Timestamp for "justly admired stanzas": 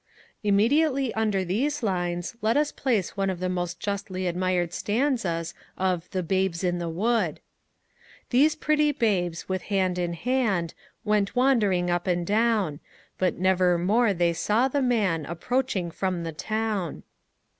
3.79-5.53